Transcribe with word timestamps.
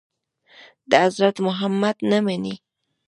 د 0.89 0.91
حضرت 1.05 1.35
محمد 1.47 1.97
نه 2.09 2.19
مني. 2.25 2.55